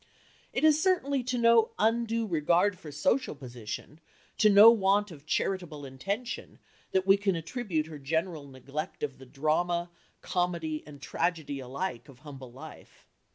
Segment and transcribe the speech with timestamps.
[0.51, 3.99] It is certainly to no undue regard for social position,
[4.39, 6.57] to no want of charitable intention,
[6.91, 9.91] that we can attribute her general neglect of the drama,
[10.21, 13.05] comedy and tragedy alike, of humble life.